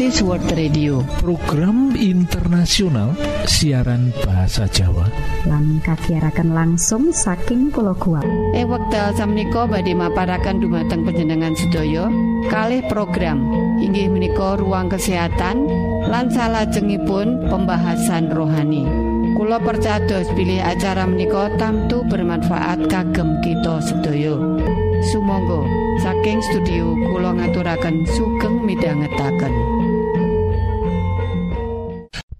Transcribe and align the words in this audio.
Adventist 0.00 0.24
World 0.24 0.48
Radio. 0.56 1.04
Program 1.20 1.92
internasional 1.92 3.12
siaran 3.44 4.16
bahasa 4.24 4.64
Jawa. 4.64 5.04
Lan 5.44 5.76
kagiatan 5.84 6.56
langsung 6.56 7.12
saking 7.12 7.68
pulau 7.68 7.92
kuat 8.00 8.24
eh 8.56 8.64
wekdal 8.64 9.12
samiko 9.12 9.68
badhe 9.68 9.92
maparakan 9.92 10.56
dumateng 10.56 11.04
penjenengan 11.04 11.52
sedaya. 11.52 12.08
Kalih 12.48 12.80
program 12.88 13.44
inggih 13.76 14.08
menika 14.08 14.56
ruang 14.56 14.88
kesehatan 14.88 15.68
lan 16.08 16.32
salajengipun 16.32 17.52
pembahasan 17.52 18.32
rohani. 18.32 18.88
Kulo 19.36 19.60
percados 19.60 20.32
pilih 20.32 20.64
acara 20.64 21.04
menika 21.04 21.52
tamtu 21.60 22.08
bermanfaat 22.08 22.88
kagem 22.88 23.36
kita 23.44 23.84
sedaya. 23.84 24.32
Sumangga 25.12 25.60
saking 26.00 26.40
studio 26.40 26.96
kula 27.12 27.36
ngaturaken 27.36 28.08
sugeng 28.16 28.64
midhangetaken 28.64 29.79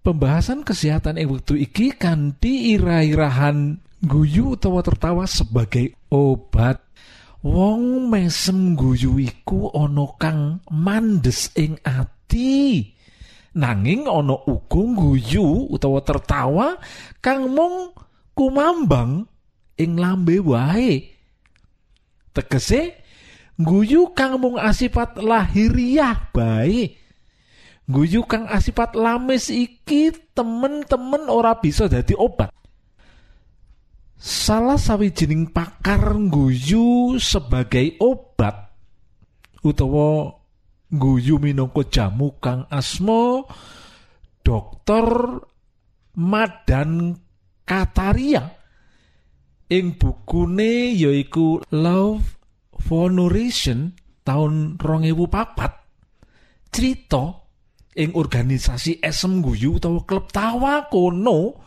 Pembahasan 0.00 0.64
kesehatan 0.64 1.20
ing 1.20 1.28
wektu 1.28 1.60
iki 1.60 1.92
kanthi 1.92 2.72
ira-irahan 2.72 3.77
guyu 4.00 4.56
utawa 4.56 4.80
tertawa 4.80 5.28
sebagai 5.28 5.92
obat. 6.09 6.80
Wong 7.45 8.09
mesem 8.09 8.76
guyu 8.76 9.20
iku 9.20 9.68
ana 9.76 10.09
kang 10.16 10.64
mandes 10.73 11.52
ing 11.52 11.76
ati. 11.84 12.88
Nanging 13.60 14.09
ana 14.09 14.40
uga 14.48 14.82
guyu 14.88 15.68
utawa 15.68 16.01
tertawa 16.01 16.80
kang 17.20 17.52
mung 17.52 17.92
kumambang 18.32 19.28
ing 19.76 20.01
lambe 20.01 20.40
wae. 20.40 21.12
Tegese 22.32 23.04
guyu 23.60 24.16
kang 24.16 24.40
mung 24.40 24.56
asifat 24.56 25.20
lahiriah 25.20 26.32
bae. 26.32 26.99
Guyu 27.91 28.23
kang 28.23 28.46
asifat 28.46 28.95
lamis 28.95 29.51
iki 29.51 30.15
temen-temen 30.30 31.27
ora 31.27 31.59
bisa 31.59 31.91
dadi 31.91 32.15
obat. 32.15 32.55
Salah 34.15 34.79
sawijining 34.79 35.51
pakar 35.51 36.15
guyu 36.30 37.18
sebagai 37.18 37.99
obat 37.99 38.71
utawa 39.66 40.38
guyu 40.87 41.43
minangka 41.43 41.83
jamu 41.88 42.38
kang 42.38 42.68
asma 42.71 43.43
Dokter 44.45 45.09
Madan 46.21 47.16
Kataria 47.65 48.55
ing 49.73 49.96
bukune 49.96 50.93
yaiku 50.95 51.65
Love 51.73 52.37
for 52.77 53.09
Nourishment 53.09 53.96
tahun 54.21 54.77
2004 54.77 56.71
cerita 56.71 57.40
ing 58.01 58.16
organisasi 58.16 59.04
esem 59.04 59.45
guyu 59.45 59.76
utawa 59.76 60.01
klub 60.09 60.32
tawa 60.32 60.88
kono 60.88 61.60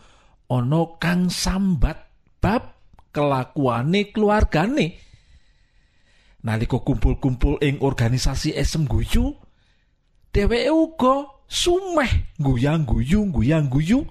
ana 0.50 0.98
kang 0.98 1.30
sambat 1.30 2.10
bab 2.42 2.74
kelakuane 3.14 4.10
keluargane. 4.10 4.98
Nalika 6.44 6.82
kumpul-kumpul 6.82 7.62
ing 7.62 7.78
organisasi 7.80 8.52
esem 8.52 8.90
guyu 8.90 9.32
dheweke 10.34 10.74
uga 10.74 11.14
sumeh 11.46 12.34
guyang 12.42 12.82
guyu 12.82 13.30
guyang 13.30 13.70
guyu 13.70 14.02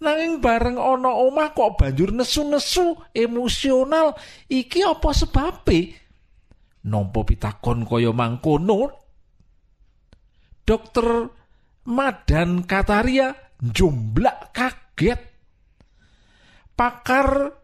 nanging 0.00 0.40
bareng 0.40 0.80
ana 0.80 1.12
omah 1.12 1.52
kok 1.52 1.76
banjur 1.76 2.10
nesu-nesu 2.16 2.96
emosional 3.12 4.16
iki 4.48 4.80
apa 4.82 5.12
sebabe? 5.12 5.92
Nampa 6.88 7.20
pitakon 7.28 7.84
kaya 7.84 8.16
mangkono? 8.16 8.88
Dokter 10.64 11.37
Madan 11.88 12.68
Kataria 12.68 13.32
jumblak 13.64 14.52
kaget. 14.52 15.16
Pakar 16.76 17.56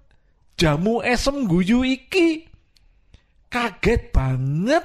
jamu 0.57 1.05
esem 1.05 1.45
guyu 1.45 1.85
iki 1.85 2.49
kaget 3.53 4.09
banget. 4.09 4.85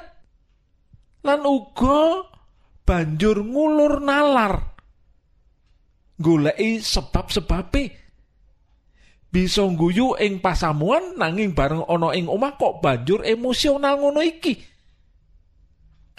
Lan 1.24 1.42
uga 1.48 2.28
banjur 2.84 3.40
ngulur 3.40 4.04
nalar. 4.04 4.76
Goleki 6.20 6.84
sebab-sebabe. 6.84 7.96
Bisa 9.32 9.64
guyu 9.72 10.20
ing 10.20 10.44
pasamuan 10.44 11.16
nanging 11.16 11.56
bareng 11.56 11.88
ana 11.88 12.12
ing 12.12 12.28
omah 12.28 12.60
kok 12.60 12.84
banjur 12.84 13.24
emosional 13.24 14.02
ngono 14.02 14.20
iki 14.26 14.79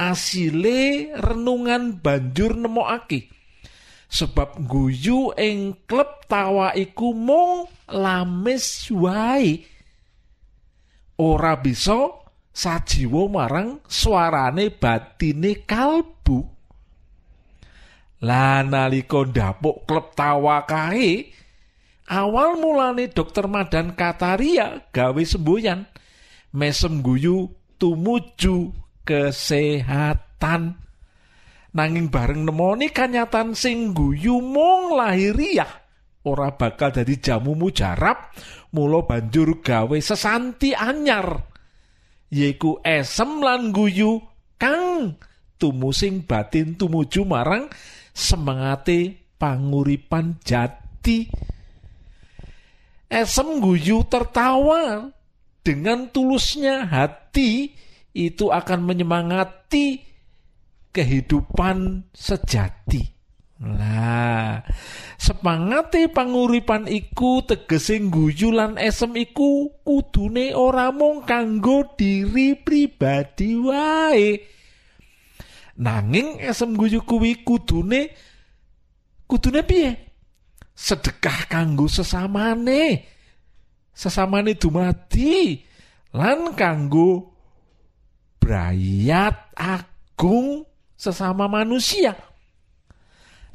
asile 0.01 1.13
renungan 1.21 2.01
banjur 2.01 2.57
nemokake. 2.57 3.29
Sebab 4.09 4.65
guyu 4.65 5.37
ing 5.37 5.77
klub 5.85 6.25
tawa 6.27 6.73
iku 6.73 7.13
mung 7.13 7.69
lamis 7.87 8.89
wae. 8.91 9.63
Ora 11.21 11.61
bisa 11.61 12.09
sajiwa 12.51 13.29
marang 13.29 13.85
suarane 13.85 14.73
batine 14.73 15.63
kalbu. 15.69 16.49
Lah 18.25 18.65
nalika 18.65 19.23
ndapuk 19.23 19.85
klub 19.85 20.17
tawa 20.17 20.65
kae 20.65 21.31
awal 22.11 22.59
mulane 22.59 23.07
dokter 23.13 23.47
Madan 23.47 23.95
Kataria 23.95 24.83
gawe 24.91 25.23
semboyan. 25.23 25.87
Mesem 26.51 26.99
guyu 26.99 27.55
tumuju 27.79 28.75
kesehatan. 29.11 30.79
Nanging 31.75 32.07
bareng 32.11 32.47
nemoni 32.47 32.95
kanyatan 32.95 33.59
sing 33.59 33.91
guyu 33.91 34.39
mung 34.39 34.95
lahiriah 34.95 35.71
ora 36.27 36.53
bakal 36.53 36.93
dadi 36.93 37.17
jamu 37.17 37.55
mujarab 37.55 38.35
mula 38.75 39.07
banjur 39.07 39.59
gawe 39.63 39.99
sesanti 39.99 40.75
anyar. 40.75 41.43
Yaiku 42.31 42.79
esem 42.87 43.43
lan 43.43 43.75
guyu 43.75 44.23
kang 44.55 45.19
tumusing 45.59 46.23
batin 46.23 46.79
tumuju 46.79 47.27
marang 47.27 47.67
semangate 48.15 49.35
panguripan 49.35 50.39
jati. 50.43 51.27
Esem 53.11 53.59
guyu 53.59 54.07
tertawa 54.07 55.11
dengan 55.67 56.07
tulusnya 56.15 56.87
hati 56.87 57.75
itu 58.29 58.53
akan 58.53 58.85
menyemangati 58.85 60.05
kehidupan 60.93 62.11
sejati. 62.13 63.21
Nah, 63.61 64.65
sepangate 65.21 66.09
panguripan 66.09 66.89
iku 66.89 67.45
tegese 67.45 68.01
guyu 68.09 68.57
lan 68.57 68.81
esem 68.81 69.13
iku 69.21 69.69
kudune 69.85 70.57
ora 70.57 70.89
mung 70.89 71.29
kanggo 71.29 71.93
diri 71.93 72.57
pribadi 72.57 73.61
wae. 73.61 74.41
Nanging 75.77 76.41
esem 76.41 76.73
guyu 76.73 77.05
kuwi 77.05 77.45
kudune 77.45 78.09
kudune 79.29 79.61
piye? 79.61 80.09
Sedekah 80.73 81.45
kanggo 81.53 81.85
sesamane. 81.85 83.05
Sesamane 83.93 84.57
dumadi 84.57 85.61
lan 86.17 86.57
kanggo 86.57 87.37
brayat 88.51 89.55
agung 89.55 90.67
sesama 90.99 91.47
manusia. 91.47 92.19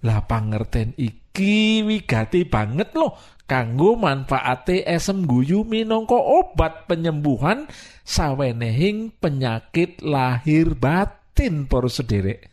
Lah 0.07 0.23
pangerten 0.23 0.95
iki 0.95 1.83
wigati 1.83 2.47
banget 2.47 2.95
loh 2.95 3.19
kanggo 3.44 4.00
manfaate 4.00 4.88
esem 4.88 5.28
guyu 5.28 5.67
minangka 5.67 6.16
obat 6.16 6.88
penyembuhan 6.88 7.67
sawenehing 8.07 9.12
penyakit 9.19 10.00
lahir 10.00 10.80
batin 10.80 11.68
para 11.68 11.92
sederek. 11.92 12.47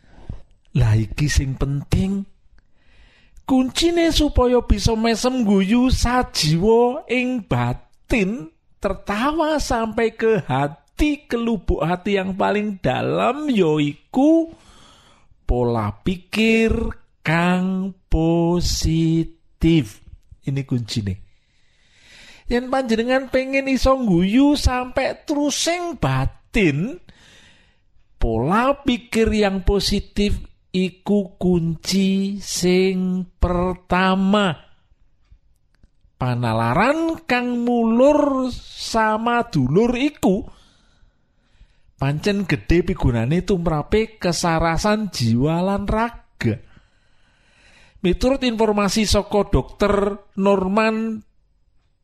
Lah 0.75 0.99
iki 0.99 1.31
sing 1.31 1.55
penting 1.55 2.27
kuncine 3.47 4.11
supaya 4.11 4.59
bisa 4.59 4.99
mesem 4.99 5.47
guyu 5.47 5.87
sajiwa 5.87 7.07
ing 7.07 7.39
batin 7.47 8.51
tertawa 8.83 9.63
sampai 9.63 10.11
ke 10.11 10.43
hati 10.43 10.82
kelubuk 11.27 11.83
hati 11.83 12.15
yang 12.15 12.37
paling 12.37 12.79
dalam 12.79 13.49
yoiku 13.49 14.53
pola 15.43 15.91
pikir 16.05 16.71
kang 17.19 17.97
positif. 18.07 19.99
Ini 20.43 20.61
kuncine. 20.63 21.13
Yen 22.47 22.67
panjenengan 22.67 23.31
pengen 23.31 23.71
iso 23.71 23.95
guyu 23.95 24.59
sampai 24.59 25.23
terusing 25.23 25.95
batin 25.97 26.99
pola 28.19 28.83
pikir 28.83 29.31
yang 29.31 29.63
positif 29.63 30.37
iku 30.69 31.39
kunci 31.39 32.37
sing 32.43 33.25
pertama. 33.39 34.51
Panalaran 36.19 37.23
kang 37.27 37.63
mulur 37.63 38.47
sama 38.53 39.43
dulur 39.47 39.91
iku 39.95 40.62
pancen 42.03 42.43
gede 42.43 42.83
pigunane 42.83 43.47
tumrape 43.47 44.19
kesarasan 44.19 45.07
jiwa 45.07 45.63
lan 45.63 45.87
raga. 45.87 46.59
Miturut 48.03 48.43
informasi 48.43 49.07
saka 49.07 49.47
dokter 49.47 50.11
Norman 50.35 51.23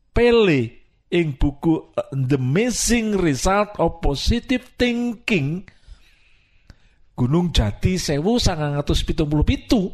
Pele 0.08 0.60
ing 1.12 1.36
buku 1.36 1.92
The 2.16 2.40
Missing 2.40 3.20
Result 3.20 3.76
of 3.76 4.00
Positive 4.00 4.64
Thinking 4.80 5.68
Gunung 7.12 7.52
Jati 7.52 8.00
sewu 8.00 8.40
sangang 8.40 8.80
pitu 9.44 9.92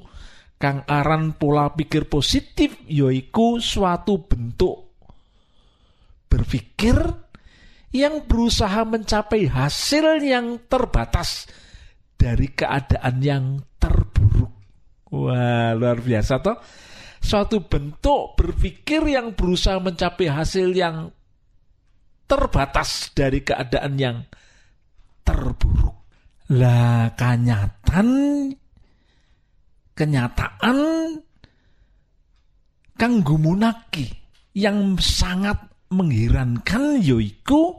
kang 0.55 0.87
aran 0.87 1.35
pola 1.35 1.75
pikir 1.75 2.06
positif 2.06 2.79
yoiku 2.87 3.58
suatu 3.58 4.23
bentuk 4.23 4.87
berpikir 6.31 7.25
yang 7.94 8.26
berusaha 8.26 8.82
mencapai 8.82 9.46
hasil 9.46 10.22
yang 10.22 10.58
terbatas 10.66 11.46
dari 12.16 12.50
keadaan 12.50 13.16
yang 13.22 13.44
terburuk. 13.76 14.52
Wah, 15.12 15.76
luar 15.76 16.02
biasa 16.02 16.42
toh. 16.42 16.58
Suatu 17.22 17.64
bentuk 17.66 18.38
berpikir 18.38 19.02
yang 19.06 19.34
berusaha 19.34 19.78
mencapai 19.78 20.30
hasil 20.30 20.70
yang 20.74 21.10
terbatas 22.26 23.14
dari 23.14 23.42
keadaan 23.42 23.94
yang 23.98 24.18
terburuk. 25.22 26.06
Lah 26.54 27.10
kenyataan 27.18 28.08
kenyataan 29.96 30.78
kang 32.94 33.14
gumunaki 33.26 34.06
yang 34.54 34.94
sangat 35.00 35.75
mengherankan 35.92 36.98
yoiku 37.00 37.78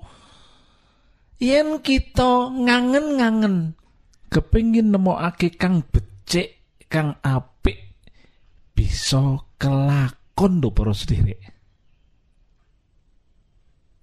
yen 1.37 1.83
kita 1.83 2.49
ngangen-ngangen 2.53 3.75
kepingin 4.31 4.91
nemokake 4.91 5.53
kang 5.55 5.83
becik 5.87 6.59
kang 6.87 7.19
apik 7.21 7.99
bisa 8.71 9.41
kelakon 9.59 10.63
lho 10.63 10.69
para 10.71 10.93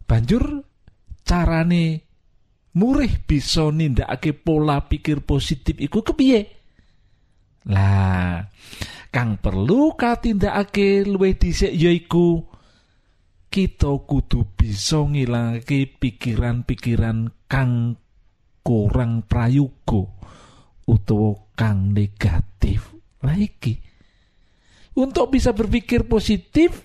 banjur 0.05 0.63
carane 1.25 2.05
murih 2.77 3.25
bisa 3.25 3.71
nindakake 3.73 4.37
pola 4.37 4.85
pikir 4.85 5.25
positif 5.25 5.79
iku 5.81 6.05
kepiye? 6.05 6.41
Lah 7.71 8.45
kang 9.09 9.41
perlu 9.41 9.97
katindakake 9.97 11.07
luwih 11.09 11.39
dhisik 11.39 11.73
yaiku 11.73 12.54
kita 13.55 14.03
kudu 14.03 14.59
bisa 14.59 14.99
ngilangake 14.99 15.87
pikiran-pikiran 16.03 17.47
kang 17.47 17.95
kurang 18.67 19.23
prayoga 19.31 20.11
utawa 20.91 21.55
kang 21.55 21.95
negatif. 21.95 22.91
Lagi 23.23 23.79
untuk 24.99 25.31
bisa 25.39 25.55
berpikir 25.55 26.11
positif 26.11 26.83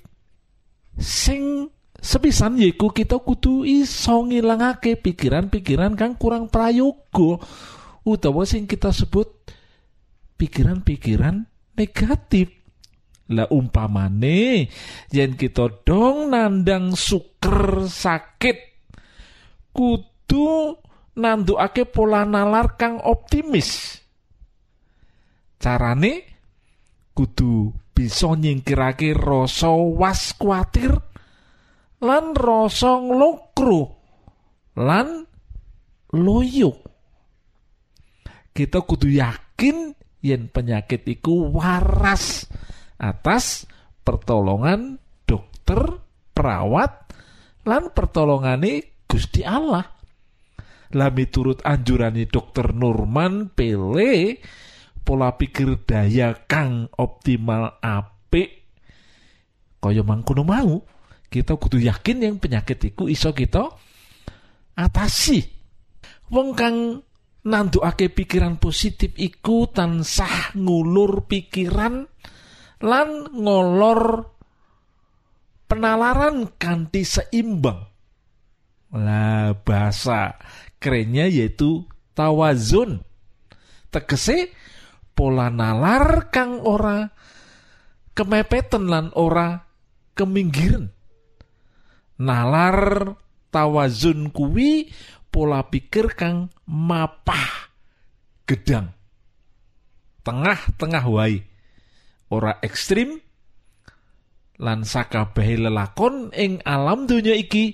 sing 0.94 1.74
sepisan 1.98 2.62
yaiku 2.62 2.94
kita 2.94 3.18
kudu 3.18 3.66
iso 3.66 4.30
ngilangake 4.30 4.94
pikiran-pikiran 5.02 5.98
kang 5.98 6.22
kurang 6.22 6.54
prayoga 6.54 7.42
utawa 8.06 8.46
sing 8.46 8.70
kita 8.70 8.94
sebut 8.94 9.26
pikiran-pikiran 10.38 11.50
negatif 11.74 12.59
lah 13.30 13.46
umpamane 13.54 14.66
yen 15.14 15.38
kita 15.38 15.86
dong 15.86 16.34
nandang 16.34 16.98
suker 16.98 17.86
sakit 17.86 18.58
kudu 19.70 20.74
nandukake 21.20 21.86
pola 21.86 22.26
nalar 22.26 22.80
kang 22.80 22.98
optimis. 23.04 24.02
Carane 25.60 26.14
kudu 27.14 27.76
bisa 27.92 28.32
nyingkirake 28.32 29.12
rasa 29.12 29.76
was 29.76 30.32
kuatir 30.40 30.96
lan 32.00 32.32
rasa 32.32 32.96
nglokro 32.96 33.82
lan 34.80 35.28
loyo. 36.16 36.72
Kita 38.56 38.82
kudu 38.88 39.12
yakin 39.12 39.92
yen 40.24 40.48
penyakit 40.48 41.04
iku 41.08 41.52
waras 41.52 42.48
atas 43.00 43.66
pertolongan 44.04 45.00
dokter 45.24 46.04
perawat 46.36 46.92
lan 47.66 47.96
pertolongane 47.96 49.04
Gusti 49.10 49.42
Allah. 49.42 49.88
Lah 50.90 51.10
miturut 51.14 51.62
anjurani 51.66 52.26
dokter 52.30 52.74
Norman 52.74 53.54
Pele 53.54 54.38
pola 55.02 55.34
pikir 55.34 55.86
daya 55.86 56.46
kang 56.46 56.86
optimal 56.98 57.82
apik 57.82 58.60
kaya 59.80 60.04
mangkono 60.04 60.44
mau 60.44 60.84
kita 61.30 61.56
kudu 61.56 61.80
yakin 61.80 62.26
yang 62.26 62.36
penyakit 62.42 62.94
iku 62.94 63.06
iso 63.06 63.32
kita 63.32 63.70
atasi. 64.74 65.46
Wong 66.30 66.54
kang 66.58 67.06
nandukake 67.46 68.10
pikiran 68.10 68.58
positif 68.58 69.14
iku 69.18 69.70
tansah 69.70 70.54
ngulur 70.58 71.26
pikiran 71.26 72.06
lan 72.84 73.32
ngolor 73.36 74.28
penalaran 75.68 76.52
kanthi 76.60 77.04
seimbang. 77.04 77.88
Lah 78.96 79.54
bahasa 79.62 80.40
kerennya 80.82 81.30
yaitu 81.30 81.86
tawazun. 82.18 83.06
Tegese 83.90 84.54
pola 85.14 85.50
nalar 85.54 86.34
kang 86.34 86.62
ora 86.62 87.10
kemepeten 88.14 88.90
lan 88.90 89.14
ora 89.14 89.62
keminggiran 90.14 90.92
nalar 92.20 93.16
tawazun 93.50 94.30
kuwi 94.30 94.92
pola 95.32 95.64
pikir 95.66 96.14
kang 96.14 96.52
mapah 96.68 97.72
gedang. 98.44 98.92
Tengah-tengah 100.28 101.06
wae 101.10 101.42
ora 102.30 102.62
ekstrim 102.62 103.18
lan 104.60 104.84
sakabehe 104.86 105.58
lelakon 105.58 106.30
ing 106.36 106.62
alam 106.66 107.10
donya 107.10 107.34
iki 107.34 107.74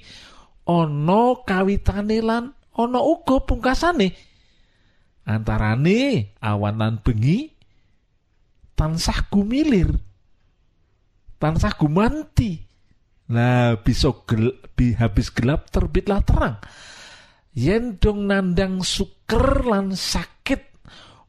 ana 0.67 1.39
kawitane 1.43 2.19
lan 2.21 2.53
ana 2.75 2.99
uga 3.01 3.41
pungkasane 3.43 4.15
antarane 5.25 6.31
awan 6.41 6.75
lan 6.77 6.93
bengi 7.01 7.49
tansah 8.77 9.27
gumilir 9.31 9.89
tansah 11.39 11.73
gumanti 11.75 12.65
Nah, 13.25 13.81
bisa 13.81 14.13
gel, 14.29 14.53
bi, 14.77 14.93
habis 14.93 15.33
gelap 15.33 15.73
terbitlah 15.73 16.21
terang. 16.21 16.61
Yen 17.57 17.97
dong 17.97 18.29
nandang 18.29 18.85
suker 18.85 19.65
lan 19.65 19.97
sakit, 19.97 20.61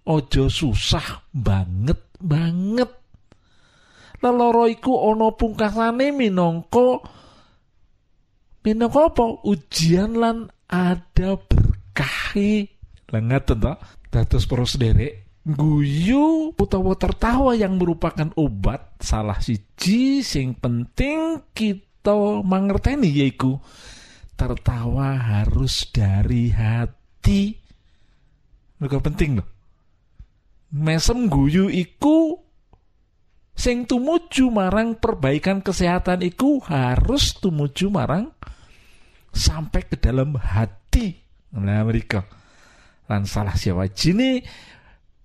ojo 0.04 0.52
susah 0.52 1.25
banget 1.33 1.97
banget. 2.21 3.05
Leloro 4.23 4.64
iku 4.70 5.12
ana 5.12 5.32
pungkasane 5.35 6.12
minangka 6.12 7.04
minangka 8.64 9.12
apa? 9.12 9.25
Ujian 9.44 10.16
lan 10.16 10.49
ada 10.66 11.37
berkahi. 11.37 12.66
Lah 13.12 13.23
ngaten 13.23 13.58
to, 13.62 13.73
dados 14.11 14.49
para 14.50 14.66
sederek, 14.66 15.30
guyu 15.46 16.50
utawa 16.58 16.99
tertawa 16.99 17.54
yang 17.54 17.78
merupakan 17.78 18.35
obat 18.35 18.99
salah 18.99 19.38
siji 19.38 20.26
sing 20.26 20.58
penting 20.58 21.46
kita 21.54 21.87
kita 22.06 22.38
mangerteni 22.46 23.11
yaiku 23.11 23.58
tertawa 24.38 25.18
harus 25.18 25.90
dari 25.90 26.54
hati 26.54 27.58
mereka 28.78 29.02
penting 29.02 29.42
loh 29.42 29.49
mesem 30.70 31.26
guyu 31.26 31.66
iku 31.66 32.46
sing 33.56 33.88
tumuju 33.88 34.52
marang 34.52 35.00
perbaikan 35.00 35.64
kesehatan 35.64 36.20
iku 36.20 36.60
harus 36.68 37.40
tumuju 37.40 37.88
marang 37.88 38.30
sampai 39.32 39.88
ke 39.88 39.96
dalam 39.96 40.36
hati. 40.36 41.16
Nah 41.56 41.82
mereka. 41.82 42.28
Lan 43.08 43.25
salah 43.25 43.56
siapa? 43.56 43.88
Jini 43.88 44.44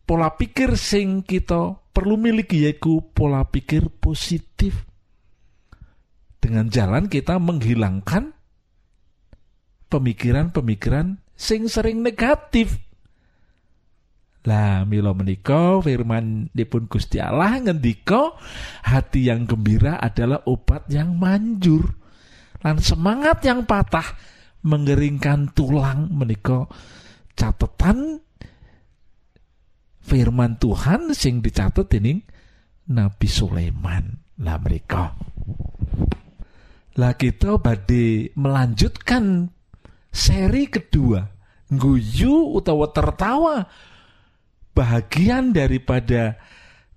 pola 0.08 0.32
pikir 0.32 0.80
sing 0.80 1.28
kita 1.28 1.92
perlu 1.92 2.16
miliki 2.16 2.64
yaitu 2.64 3.04
pola 3.12 3.44
pikir 3.44 3.92
positif. 4.00 4.88
Dengan 6.42 6.72
jalan 6.72 7.06
kita 7.06 7.38
menghilangkan 7.38 8.34
pemikiran-pemikiran 9.92 11.22
sing 11.36 11.68
sering 11.68 12.02
negatif. 12.02 12.80
Lah 14.50 14.88
milo 14.90 15.14
menika 15.14 15.78
firman 15.86 16.50
dipun 16.50 16.90
Gusti 16.90 17.22
Allah 17.22 17.62
hati 18.82 19.30
yang 19.30 19.46
gembira 19.46 20.02
adalah 20.02 20.42
obat 20.50 20.90
yang 20.90 21.14
manjur 21.14 21.86
lan 22.62 22.82
semangat 22.82 23.46
yang 23.46 23.70
patah 23.70 24.18
mengeringkan 24.66 25.54
tulang 25.54 26.10
menika 26.10 26.66
catatan 27.38 28.22
firman 30.02 30.58
Tuhan 30.58 31.14
sing 31.14 31.46
dicatat 31.46 31.86
dening 31.90 32.26
Nabi 32.90 33.30
Sulaiman. 33.30 34.26
Lah 34.42 34.58
mereka 34.58 35.14
lah 37.00 37.16
kita 37.16 37.56
badhe 37.56 38.36
melanjutkan 38.36 39.48
seri 40.12 40.68
kedua 40.68 41.24
guyu 41.72 42.52
utawa 42.52 42.92
tertawa 42.92 43.64
bagian 44.72 45.52
daripada 45.52 46.40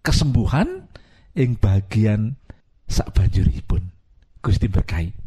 kesembuhan 0.04 0.86
ing 1.34 1.58
bagian 1.58 2.38
sak 2.86 3.10
banjuripun. 3.16 3.90
Gusti 4.44 4.68
berkahi 4.68 5.23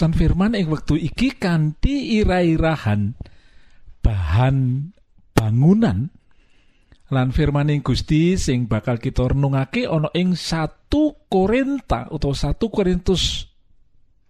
pembahasan 0.00 0.16
firman 0.16 0.56
ing 0.56 0.72
wektu 0.72 0.96
iki 0.96 1.36
kanthi 1.36 2.24
ira-irahan 2.24 3.20
bahan 4.00 4.56
bangunan. 5.36 6.08
Lan 7.12 7.36
firmaning 7.36 7.84
Gusti 7.84 8.40
sing 8.40 8.64
bakal 8.64 8.96
kita 8.96 9.28
renungake 9.28 9.84
ana 9.84 10.08
ing 10.16 10.32
1 10.32 10.88
Korinta 11.28 12.08
utawa 12.08 12.32
1 12.32 12.56
Korintus 12.72 13.44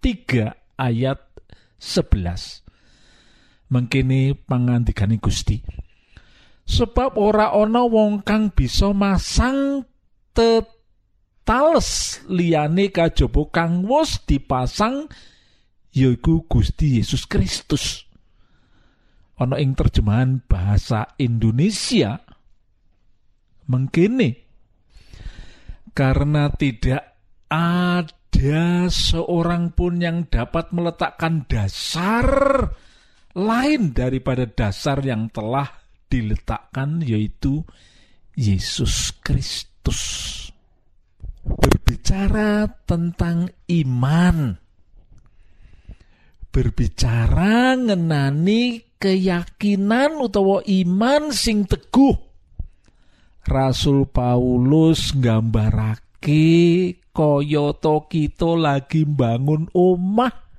3 0.03 0.75
ayat 0.75 1.23
11 1.79 3.71
mengkini 3.71 4.35
pangandikane 4.35 5.23
Gusti. 5.23 5.63
Sebab 6.67 7.15
ora 7.15 7.55
ana 7.55 7.87
wong 7.87 8.27
kang 8.27 8.51
bisa 8.51 8.91
masang 8.91 9.87
tetales 10.35 12.19
liyane 12.27 12.91
kajaba 12.91 13.47
kang 13.55 13.87
dipasang 14.27 15.07
yaiku 15.91 16.47
Gusti 16.47 16.99
Yesus 16.99 17.27
Kristus 17.27 18.07
ana 19.41 19.57
ing 19.57 19.73
terjemahan 19.73 20.43
bahasa 20.45 21.17
Indonesia 21.17 22.21
mengkini 23.65 24.37
karena 25.91 26.53
tidak 26.53 27.19
ada 27.51 28.87
seorang 28.87 29.75
pun 29.75 29.99
yang 29.99 30.29
dapat 30.29 30.71
meletakkan 30.71 31.43
dasar 31.49 32.27
lain 33.35 33.91
daripada 33.91 34.47
dasar 34.47 35.03
yang 35.03 35.27
telah 35.31 35.67
diletakkan 36.11 36.99
yaitu 37.03 37.63
Yesus 38.35 39.15
Kristus. 39.19 40.01
Berbicara 41.41 42.69
tentang 42.85 43.49
iman, 43.65 44.60
berbicara 46.51 47.79
ngenani 47.79 48.83
keyakinan 48.99 50.19
utawa 50.19 50.59
iman 50.67 51.31
sing 51.31 51.65
teguh. 51.65 52.13
Rasul 53.47 54.05
Paulus 54.05 55.17
nggambarake 55.17 56.53
kaya 57.09 57.67
kita 58.05 58.51
lagi 58.53 59.01
bangun 59.07 59.65
omah. 59.73 60.51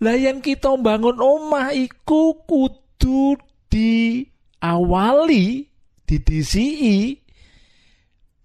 Layan 0.00 0.40
kita 0.40 0.80
bangun 0.80 1.20
omah 1.20 1.76
iku 1.76 2.40
kudu 2.48 3.36
diawali 3.68 5.68
didisii 6.08 7.20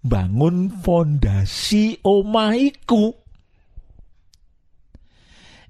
bangun 0.04 0.68
fondasi 0.84 1.96
omah 2.04 2.52
iku. 2.60 3.25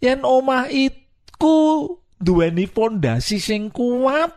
Yen 0.07 0.23
omah 0.23 0.71
iku 0.71 1.83
duweni 2.15 2.71
fondasi 2.71 3.43
sing 3.43 3.75
kuat. 3.75 4.31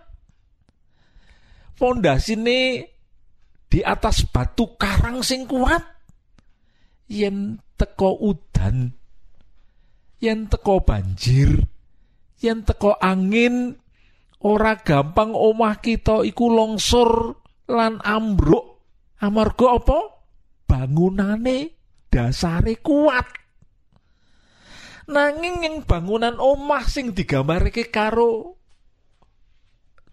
Fondasine 1.78 2.90
di 3.70 3.80
atas 3.86 4.26
batu 4.34 4.74
karang 4.82 5.22
sing 5.22 5.46
kuat. 5.46 5.86
Yen 7.06 7.62
teko 7.78 8.18
udan, 8.18 8.98
yen 10.18 10.50
teko 10.50 10.82
banjir, 10.82 11.62
yen 12.42 12.66
teko 12.66 12.98
angin, 12.98 13.78
ora 14.42 14.74
gampang 14.82 15.38
omah 15.38 15.78
kita 15.86 16.26
iku 16.26 16.50
longsor 16.50 17.38
lan 17.70 18.02
ambruk. 18.02 18.82
Amarga 19.22 19.78
apa? 19.78 20.00
Bangunane 20.66 21.58
dasare 22.10 22.82
kuat. 22.82 23.39
Nanging 25.10 25.66
yang 25.66 25.76
bangunan 25.90 26.38
omah 26.38 26.86
sing 26.86 27.18
digambarke 27.18 27.90
karo 27.90 28.62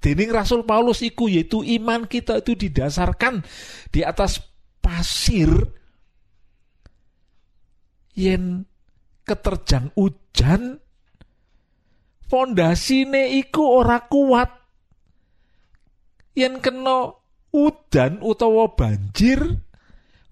dening 0.00 0.32
Rasul 0.32 0.64
Paulus 0.64 1.04
iku 1.04 1.28
yaitu 1.28 1.60
iman 1.60 2.08
kita 2.08 2.40
itu 2.40 2.56
didasarkan 2.56 3.44
di 3.92 4.00
atas 4.06 4.40
pasir 4.80 5.50
yen 8.16 8.64
keterjang 9.26 9.92
hujan. 9.92 10.80
Fondasine 12.26 13.38
iku 13.38 13.82
ora 13.82 14.02
kuat. 14.10 14.50
Yen 16.34 16.58
kena 16.58 17.14
udan 17.54 18.18
utawa 18.18 18.74
banjir 18.74 19.62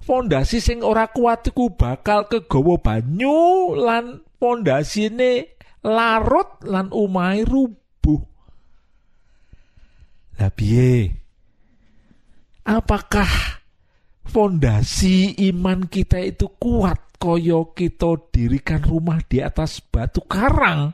fondasi 0.05 0.61
sing 0.61 0.85
ora 0.85 1.09
kuat 1.09 1.49
iku 1.49 1.73
bakal 1.73 2.29
kegawa 2.29 2.77
banyu 2.77 3.73
lan 3.79 4.21
fondasine 4.45 5.57
larut 5.81 6.61
lan 6.69 6.93
umai 6.93 7.49
rubuh. 7.49 8.21
Lah 10.37 10.53
apakah 12.69 13.31
fondasi 14.29 15.41
iman 15.49 15.89
kita 15.89 16.21
itu 16.21 16.53
kuat 16.61 17.17
koyo 17.17 17.73
kita 17.73 18.21
dirikan 18.29 18.85
rumah 18.85 19.25
di 19.25 19.41
atas 19.41 19.81
batu 19.81 20.21
karang? 20.29 20.93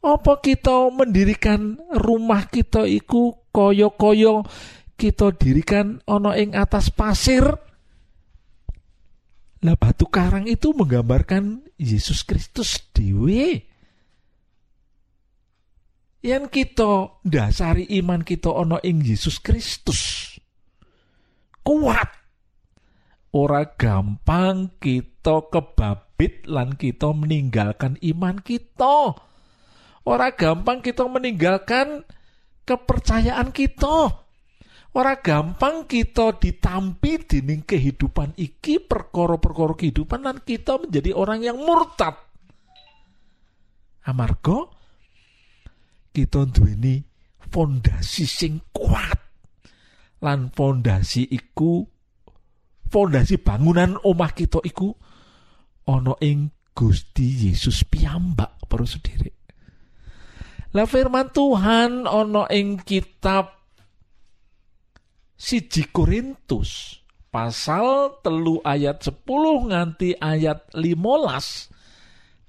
Apa 0.00 0.40
kita 0.40 0.88
mendirikan 0.88 1.76
rumah 1.92 2.48
kita 2.48 2.88
iku 2.88 3.52
koyo-koyo 3.52 4.48
kita 4.96 5.36
dirikan 5.36 6.00
ana 6.08 6.32
ing 6.40 6.56
atas 6.56 6.88
pasir 6.88 7.44
lah 9.60 9.76
batu 9.76 10.08
karang 10.08 10.48
itu 10.48 10.72
menggambarkan 10.72 11.68
Yesus 11.76 12.24
Kristus 12.24 12.80
dewe. 12.96 13.68
Yang 16.20 16.44
kita 16.52 17.20
dasari 17.24 17.88
iman 18.00 18.20
kita 18.20 18.52
ana 18.52 18.76
ing 18.84 19.00
Yesus 19.04 19.40
Kristus 19.40 20.32
kuat. 21.64 22.08
Ora 23.30 23.62
gampang 23.62 24.74
kita 24.82 25.48
kebabit 25.48 26.44
lan 26.50 26.76
kita 26.76 27.14
meninggalkan 27.14 27.96
iman 28.00 28.36
kita. 28.42 29.16
Ora 30.04 30.28
gampang 30.34 30.84
kita 30.84 31.08
meninggalkan 31.08 32.04
kepercayaan 32.68 33.54
kita 33.54 34.19
ora 34.90 35.18
gampang 35.22 35.86
kita 35.86 36.38
ditampi 36.40 37.22
dening 37.22 37.62
kehidupan 37.62 38.34
iki 38.34 38.82
perkara-perkara 38.82 39.78
kehidupan 39.78 40.26
dan 40.26 40.38
kita 40.42 40.82
menjadi 40.82 41.10
orang 41.14 41.40
yang 41.46 41.58
murtad. 41.58 42.18
Amarga 44.06 44.66
kita 46.10 46.48
duweni 46.50 46.98
fondasi 47.38 48.24
sing 48.26 48.58
kuat. 48.74 49.18
Lan 50.20 50.52
fondasi 50.52 51.24
iku 51.32 51.80
fondasi 52.90 53.38
bangunan 53.40 53.96
omah 54.02 54.34
kita 54.34 54.60
iku 54.66 54.90
ana 55.86 56.18
ing 56.20 56.50
Gusti 56.74 57.48
Yesus 57.48 57.86
piyambak 57.86 58.66
para 58.68 58.84
sederek 58.84 59.40
lah 60.70 60.86
firman 60.86 61.34
Tuhan 61.34 62.06
ana 62.06 62.46
ing 62.50 62.78
kitab 62.82 63.59
siji 65.40 65.88
Korintus 65.88 67.00
pasal 67.32 68.20
telu 68.20 68.60
ayat 68.60 69.00
10 69.00 69.24
nganti 69.72 70.20
ayat 70.20 70.68
15 70.76 71.72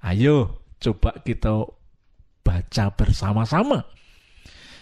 ayo 0.03 0.59
coba 0.81 1.13
kita 1.23 1.71
baca 2.41 2.89
bersama-sama. 2.91 3.85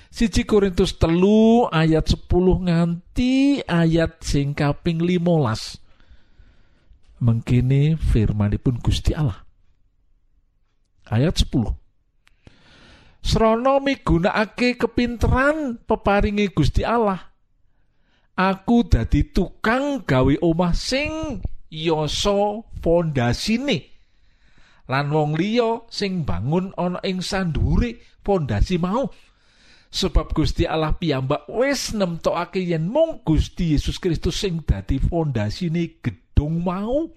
Siji 0.09 0.41
Korintus 0.41 0.97
telu 0.97 1.69
ayat 1.69 2.09
10 2.09 2.65
nganti 2.65 3.61
ayat 3.61 4.17
sing 4.25 4.57
kaping 4.57 4.97
15 4.97 7.21
mengkini 7.21 7.93
firmanipun 7.93 8.81
Gusti 8.81 9.13
Allah. 9.13 9.45
Ayat 11.13 11.45
10 11.45 11.77
Srono 13.21 13.77
migunakake 13.83 14.81
kepinteran 14.81 15.77
peparingi 15.85 16.49
Gusti 16.49 16.81
Allah 16.81 17.28
aku 18.39 18.87
dadi 18.87 19.27
tukang 19.35 20.07
gawe 20.07 20.39
omah 20.39 20.71
sing 20.71 21.43
yasa 21.67 22.63
fondasine. 22.79 23.91
Lan 24.87 25.11
wong 25.11 25.35
liya 25.35 25.85
sing 25.91 26.23
bangun 26.23 26.71
ana 26.79 27.03
ing 27.03 27.19
sandure 27.19 27.99
fondasi 28.23 28.79
mau. 28.79 29.11
Sebab 29.89 30.33
Gusti 30.37 30.69
Allah 30.69 30.95
piyambak 30.95 31.49
wis 31.49 31.97
nemtokake 31.97 32.61
yen 32.61 32.87
mung 32.89 33.25
Gusti 33.25 33.75
Yesus 33.75 33.99
Kristus 33.99 34.39
sing 34.39 34.63
dadi 34.63 34.97
fondasine 34.97 35.99
gedung 35.99 36.63
mau. 36.63 37.11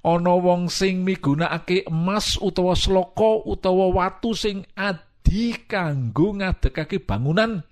Ana 0.00 0.34
wong 0.36 0.70
sing 0.70 1.02
migunakake 1.02 1.88
emas 1.88 2.36
utawa 2.38 2.76
sloko 2.76 3.42
utawa 3.46 3.90
watu 3.90 4.32
sing 4.36 4.66
adi 4.74 5.54
kanggo 5.66 6.34
ngadekake 6.36 7.02
bangunan 7.02 7.62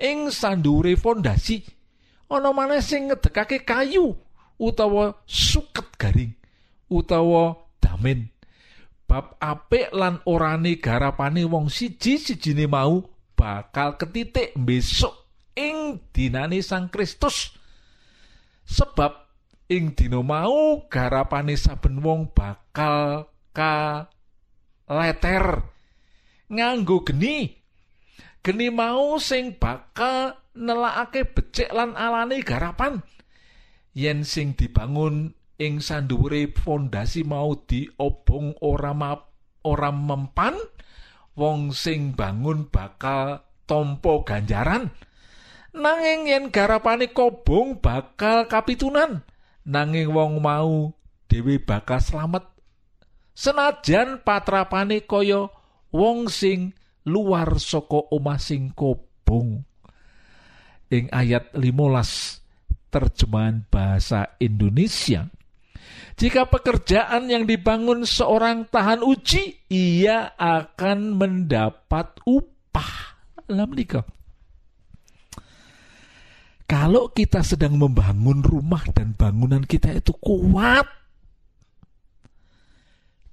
ing 0.00 0.32
sandure 0.32 0.96
fondasi 0.96 1.60
ana 2.32 2.50
maneh 2.56 2.80
sing 2.80 3.12
ngedekake 3.12 3.62
kayu 3.68 4.16
utawa 4.56 5.20
suket 5.28 5.86
garing 6.00 6.32
utawa 6.90 7.54
damen. 7.78 8.32
Bab 9.10 9.38
apik 9.42 9.90
lan 9.90 10.22
orane 10.22 10.78
garapane 10.78 11.42
wong 11.42 11.66
siji 11.66 12.18
sijine 12.18 12.70
mau 12.70 13.02
bakal 13.34 13.98
ketitik 13.98 14.54
besok 14.54 15.26
ing 15.58 15.98
dinane 16.14 16.62
Sang 16.62 16.86
Kristus. 16.86 17.50
Sebab 18.70 19.26
ing 19.66 19.98
dina 19.98 20.22
mau 20.22 20.86
garapane 20.86 21.58
saben 21.58 21.98
wong 21.98 22.30
bakal 22.30 23.26
ka 23.50 24.06
leter 24.86 25.66
nganggo 26.46 27.02
geni 27.02 27.59
geni 28.40 28.72
mau 28.72 29.20
sing 29.20 29.56
bakal 29.56 30.36
nelakake 30.56 31.28
becik 31.28 31.70
lan 31.72 31.96
alane 31.96 32.40
garapan. 32.40 33.04
Yen 33.92 34.24
sing 34.24 34.56
dibangun 34.56 35.34
ing 35.60 35.84
sanduwure 35.84 36.48
fondasi 36.56 37.26
mau 37.26 37.52
diobong 37.68 38.56
ora 38.64 38.96
map, 38.96 39.28
ora 39.66 39.92
mempan 39.92 40.56
wong 41.36 41.76
sing 41.76 42.16
bangun 42.16 42.68
bakal 42.72 43.44
tompo 43.68 44.24
ganjaran. 44.24 44.88
Nanging 45.70 46.26
yen 46.26 46.44
garapane 46.50 47.14
kobong 47.14 47.78
bakal 47.78 48.50
kapitunan. 48.50 49.22
Nanging 49.62 50.10
wong 50.10 50.42
mau 50.42 50.96
dhewe 51.30 51.62
bakal 51.62 52.02
slamet. 52.02 52.42
Senajan 53.36 54.26
patrapane 54.26 55.06
kaya 55.06 55.46
wong 55.94 56.26
sing 56.26 56.74
luar 57.08 57.56
saka 57.56 58.12
omah 58.12 58.40
sing 58.40 58.74
kobong 58.76 59.62
ing 60.90 61.06
ayat 61.14 61.54
15 61.54 62.90
terjemahan 62.90 63.62
bahasa 63.70 64.34
Indonesia 64.42 65.30
jika 66.20 66.44
pekerjaan 66.44 67.32
yang 67.32 67.48
dibangun 67.48 68.04
seorang 68.04 68.68
tahan 68.68 69.00
uji, 69.00 69.56
ia 69.72 70.36
akan 70.36 71.16
mendapat 71.16 72.20
upah. 72.28 73.16
Dalam. 73.48 73.72
Kalau 76.70 77.10
kita 77.10 77.42
sedang 77.42 77.74
membangun 77.74 78.46
rumah 78.46 78.86
dan 78.94 79.10
bangunan 79.18 79.64
kita 79.66 79.90
itu 79.90 80.14
kuat, 80.22 80.86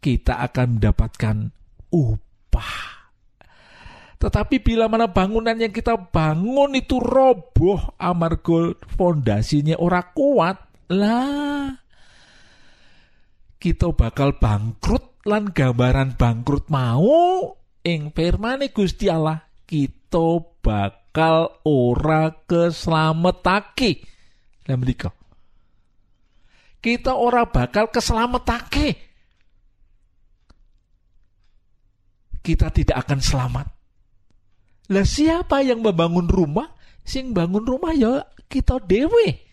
kita 0.02 0.42
akan 0.42 0.82
mendapatkan 0.82 1.54
upah. 1.94 2.97
Tetapi 4.18 4.66
bila 4.66 4.90
mana 4.90 5.06
bangunan 5.06 5.54
yang 5.54 5.70
kita 5.70 5.94
bangun 6.10 6.74
itu 6.74 6.98
roboh 6.98 7.94
amargo 8.02 8.74
fondasinya 8.98 9.78
ora 9.78 10.02
kuat, 10.10 10.58
lah 10.90 11.78
kita 13.62 13.94
bakal 13.94 14.42
bangkrut 14.42 15.22
lan 15.30 15.54
gambaran 15.54 16.18
bangkrut 16.18 16.66
mau 16.74 17.54
ing 17.86 18.10
firmane 18.10 18.74
Gusti 18.74 19.06
Allah 19.06 19.38
kita 19.70 20.42
bakal 20.66 21.62
ora 21.62 22.34
keslametake. 22.50 24.02
Lah 24.66 24.78
menika 24.82 25.14
kita 26.82 27.14
ora 27.14 27.46
bakal 27.46 27.94
keslametake. 27.94 28.98
Kita 32.42 32.72
tidak 32.72 33.04
akan 33.04 33.20
selamat 33.20 33.77
lah 34.88 35.06
siapa 35.08 35.64
yang 35.64 35.84
membangun 35.84 36.28
rumah? 36.28 36.72
Sing 37.08 37.32
bangun 37.32 37.64
rumah 37.64 37.96
ya 37.96 38.24
kita 38.48 38.80
dewe 38.84 39.48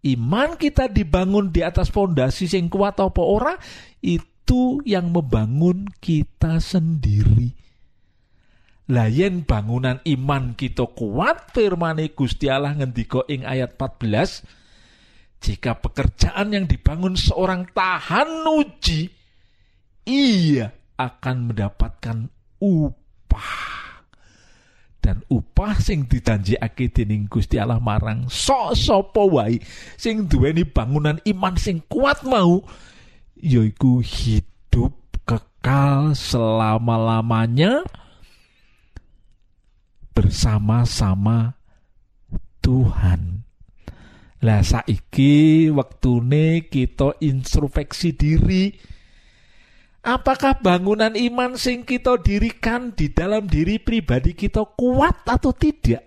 iman 0.00 0.56
kita 0.56 0.88
dibangun 0.88 1.52
di 1.52 1.60
atas 1.60 1.92
fondasi 1.92 2.48
yang 2.48 2.72
kuat 2.72 2.96
apa 2.96 3.20
ora 3.20 3.54
itu 4.00 4.80
yang 4.88 5.12
membangun 5.12 5.84
kita 6.00 6.56
sendiri. 6.56 7.52
Layan 8.90 9.46
bangunan 9.46 10.02
iman 10.02 10.58
kita 10.58 10.90
kuat 10.98 11.54
firmane 11.54 12.10
Gusti 12.10 12.50
Allah 12.50 12.74
ngendika 12.74 13.22
ing 13.30 13.46
ayat 13.46 13.78
14 13.78 14.42
jika 15.40 15.78
pekerjaan 15.78 16.50
yang 16.50 16.66
dibangun 16.66 17.14
seorang 17.14 17.70
tahan 17.70 18.42
uji 18.50 19.14
ia 20.10 20.74
akan 20.98 21.54
mendapatkan 21.54 22.28
upah 22.58 23.79
dan 25.00 25.24
upah 25.32 25.80
sing 25.80 26.04
dijanjikake 26.04 26.92
dening 26.92 27.24
Gusti 27.26 27.56
Allah 27.56 27.80
marang 27.80 28.28
sok 28.28 28.76
sapa 28.76 29.24
wae 29.24 29.56
sing 29.96 30.28
duweni 30.28 30.68
bangunan 30.68 31.16
iman 31.24 31.56
sing 31.56 31.80
kuat 31.88 32.20
mau 32.22 32.60
yaiku 33.40 34.04
hidup 34.04 34.92
kekal 35.24 36.12
selama-lamanya 36.12 37.80
bersama-sama 40.12 41.56
Tuhan. 42.60 43.48
Lah 44.40 44.64
saiki 44.64 45.68
wektune 45.68 46.68
kita 46.68 47.16
introspeksi 47.20 48.16
diri 48.16 48.72
Apakah 50.00 50.56
bangunan 50.64 51.12
iman 51.12 51.60
sing 51.60 51.84
kita 51.84 52.16
dirikan 52.24 52.88
di 52.96 53.12
dalam 53.12 53.44
diri 53.44 53.76
pribadi 53.76 54.32
kita 54.32 54.64
kuat 54.72 55.28
atau 55.28 55.52
tidak? 55.52 56.00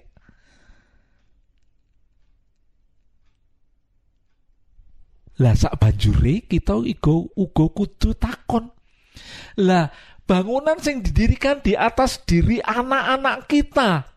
Lah 5.38 5.54
sak 5.54 5.78
banjure 5.78 6.46
kita 6.46 6.78
igo 6.90 7.30
ugo 7.38 7.70
kudu 7.70 8.18
takon. 8.18 8.70
Lah 9.62 9.94
bangunan 10.26 10.82
sing 10.82 11.06
didirikan 11.06 11.62
di 11.62 11.78
atas 11.78 12.22
diri 12.26 12.62
anak-anak 12.66 13.46
kita 13.46 14.10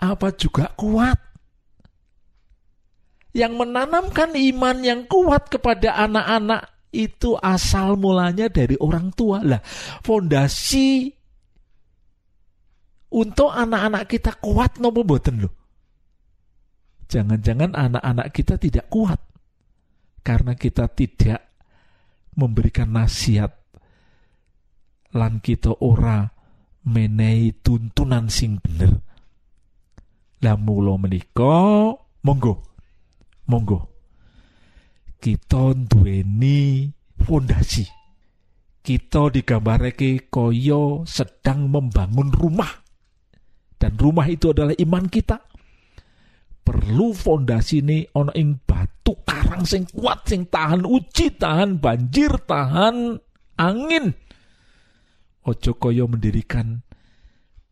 apa 0.00 0.28
juga 0.32 0.72
kuat? 0.76 1.20
Yang 3.36 3.52
menanamkan 3.52 4.32
iman 4.32 4.76
yang 4.80 5.04
kuat 5.04 5.52
kepada 5.52 5.92
anak-anak 6.08 6.75
itu 6.96 7.36
asal 7.36 8.00
mulanya 8.00 8.48
dari 8.48 8.80
orang 8.80 9.12
tua 9.12 9.44
lah. 9.44 9.60
Fondasi 10.00 11.12
untuk 13.12 13.52
anak-anak 13.52 14.04
kita 14.08 14.40
kuat 14.40 14.80
nopo 14.80 15.04
boten 15.04 15.44
loh. 15.44 15.54
Jangan-jangan 17.06 17.76
anak-anak 17.76 18.34
kita 18.34 18.58
tidak 18.58 18.90
kuat 18.90 19.20
karena 20.26 20.58
kita 20.58 20.90
tidak 20.90 21.40
memberikan 22.34 22.90
nasihat 22.90 23.54
lan 25.14 25.38
kita 25.38 25.70
ora 25.80 26.26
menei 26.82 27.54
tuntunan 27.62 28.26
sing 28.26 28.58
bener. 28.58 29.00
Lah 30.42 30.58
mulo 30.58 30.98
menika 31.00 31.94
monggo 32.20 32.54
monggo 33.46 33.95
kita 35.26 35.74
duweni 35.74 36.86
fondasi. 37.18 37.82
Kita 38.78 39.26
digambarake 39.26 40.30
koyo 40.30 41.02
sedang 41.02 41.66
membangun 41.66 42.30
rumah. 42.30 42.70
Dan 43.74 43.98
rumah 43.98 44.30
itu 44.30 44.54
adalah 44.54 44.78
iman 44.78 45.10
kita. 45.10 45.42
Perlu 46.62 47.10
fondasi 47.10 47.82
ini 47.82 48.06
ono 48.14 48.30
ing 48.38 48.62
batu 48.62 49.18
karang 49.26 49.66
sing 49.66 49.90
kuat 49.90 50.30
sing 50.30 50.46
tahan 50.46 50.86
uji, 50.86 51.34
tahan 51.34 51.82
banjir, 51.82 52.30
tahan 52.46 53.18
angin. 53.58 54.14
Ojo 55.42 55.74
koyo 55.74 56.06
mendirikan 56.06 56.86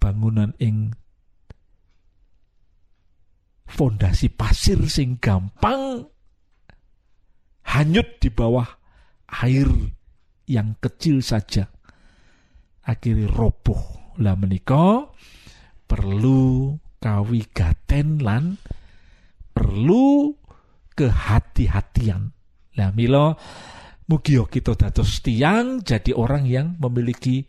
bangunan 0.02 0.50
ing 0.58 0.90
fondasi 3.70 4.26
pasir 4.34 4.82
sing 4.90 5.22
gampang 5.22 6.13
hanyut 7.64 8.20
di 8.20 8.28
bawah 8.28 8.68
air 9.42 9.68
yang 10.48 10.76
kecil 10.78 11.24
saja. 11.24 11.68
Akhirnya 12.84 13.28
roboh. 13.32 14.14
Lah 14.20 14.38
menika 14.38 15.10
perlu 15.90 16.78
kawigaten 17.02 18.22
lan 18.22 18.54
perlu 19.50 20.30
kehati-hatian. 20.94 22.30
Lah 22.78 22.90
milo 22.94 23.34
mugio 24.06 24.46
kita 24.46 24.78
dados 24.78 25.18
tiang 25.24 25.82
jadi 25.82 26.14
orang 26.14 26.44
yang 26.46 26.66
memiliki 26.78 27.42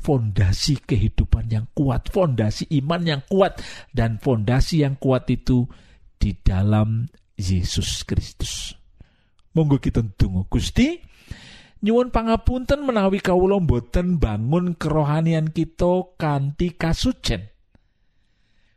fondasi 0.00 0.80
kehidupan 0.82 1.52
yang 1.52 1.66
kuat, 1.76 2.08
fondasi 2.08 2.66
iman 2.80 3.02
yang 3.04 3.22
kuat, 3.28 3.60
dan 3.92 4.16
fondasi 4.16 4.82
yang 4.82 4.96
kuat 4.96 5.28
itu 5.28 5.68
di 6.16 6.32
dalam 6.40 7.04
Yesus 7.36 8.02
Kristus. 8.08 8.79
Monggo 9.50 9.82
kita 9.82 10.06
tunggu 10.14 10.46
Gusti 10.46 11.02
nyuwun 11.80 12.12
pangapunten 12.12 12.84
menawi 12.84 13.18
kawula 13.18 13.58
boten 13.58 14.20
bangun 14.20 14.76
kerohanian 14.76 15.50
kita 15.50 16.14
kanthi 16.20 16.76
kasucen. 16.76 17.50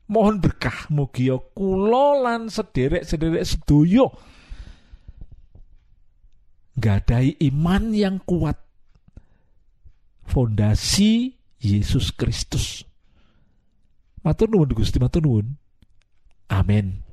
Mohon 0.10 0.44
berkah 0.44 0.90
mugi 0.92 1.32
kula 1.56 2.22
lan 2.26 2.52
sederek-sederek 2.52 3.44
sedoyo 3.48 4.12
gadai 6.74 7.38
iman 7.54 7.94
yang 7.94 8.18
kuat 8.26 8.58
fondasi 10.28 11.38
Yesus 11.62 12.12
Kristus. 12.12 12.84
Matur 14.26 14.52
nuwun 14.52 14.74
Gusti 14.76 15.00
matur 15.00 15.24
nuwun. 15.24 15.48
Amin. 16.52 17.13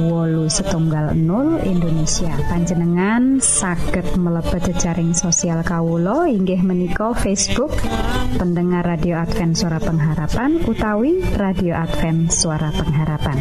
wolu 0.00 0.48
setunggal 0.48 1.12
0 1.12 1.60
Indonesia. 1.68 2.32
Panjenengan 2.48 3.44
saged 3.44 4.16
mlebet 4.16 4.72
jejaring 4.72 5.12
sosial 5.12 5.60
Kawulo 5.60 6.24
inggih 6.24 6.64
menika 6.64 7.12
Facebook 7.12 7.76
pendengar 8.40 8.88
radio 8.88 9.20
Advent 9.20 9.60
suara 9.60 9.76
pengharapan 9.76 10.64
utawi 10.64 11.20
radio 11.36 11.76
Advent 11.76 12.32
suara 12.32 12.72
pengharapan. 12.72 13.36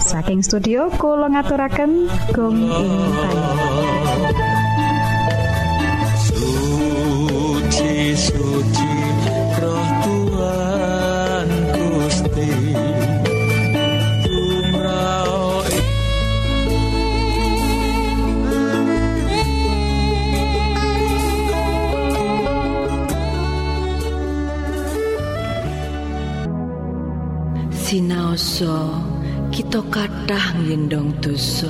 Saking 0.00 0.40
studio 0.40 0.88
Kulo 0.96 1.28
ngaturaken 1.28 2.08
gong 2.32 2.56
ing 2.56 2.96
suci 6.32 8.16
suci 8.16 9.01
Sinaoso 27.92 29.04
kita 29.52 29.84
kathah 29.92 30.56
ngendong 30.64 31.12
dosa. 31.20 31.68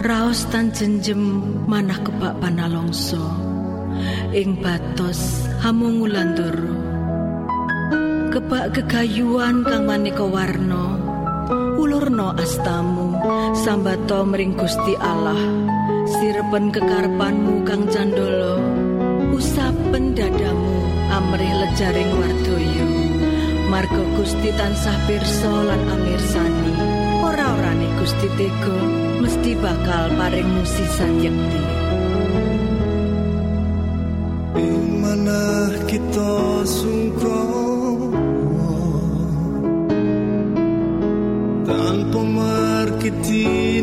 Raos 0.00 0.48
tan 0.48 0.72
jenjem 0.72 1.44
manah 1.68 2.00
kebak 2.00 2.40
panalongso 2.40 3.20
ing 4.32 4.56
batos 4.64 5.44
hamungulandoro 5.60 6.72
kebak 8.32 8.80
gegayuan 8.80 9.60
kang 9.68 9.84
maneka 9.84 10.24
warna 10.24 10.96
ulurno 11.76 12.32
astamu 12.40 13.12
sambato 13.60 14.24
mring 14.24 14.56
Gusti 14.56 14.96
Allah. 15.04 15.36
Sirepen 16.16 16.72
kekarepanmu 16.72 17.68
kang 17.68 17.84
candolo 17.92 18.56
usapen 19.36 20.16
dadamu 20.16 20.80
amrih 21.12 21.52
lejaring 21.60 22.08
wardoyo 22.16 23.03
Margo 23.70 24.04
Gusti 24.16 24.52
tansah 24.52 24.98
pirsa 25.08 25.48
lan 25.48 25.82
amirsani 25.88 26.74
ora-orane 27.24 27.88
Gusti 27.96 28.28
Tego 28.36 28.76
mesti 29.24 29.56
bakal 29.56 30.12
paring 30.18 30.48
musisan 30.52 31.12
yekti 31.24 31.62
Ing 34.60 35.04
kita 35.88 36.34
sungkowo 36.66 38.12
tanpa 41.64 42.20
markiti 42.20 43.80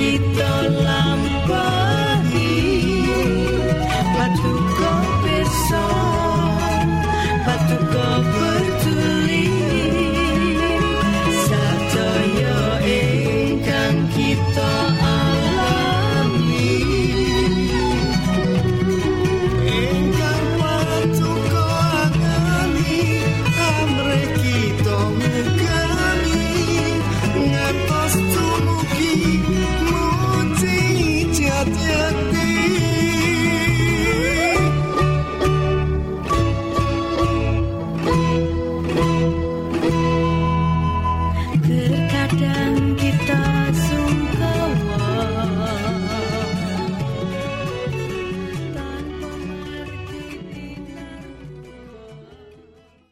kita 0.00 0.49